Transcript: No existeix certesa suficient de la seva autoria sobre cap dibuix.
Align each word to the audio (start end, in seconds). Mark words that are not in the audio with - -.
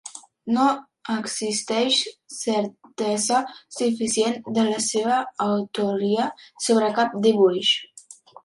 No 0.53 0.63
existeix 1.15 1.99
certesa 2.37 3.43
suficient 3.77 4.41
de 4.59 4.67
la 4.71 4.81
seva 4.89 5.21
autoria 5.49 6.29
sobre 6.69 6.93
cap 7.01 7.19
dibuix. 7.29 7.75